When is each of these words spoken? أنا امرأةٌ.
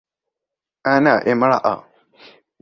أنا 0.87 1.31
امرأةٌ. 1.31 1.83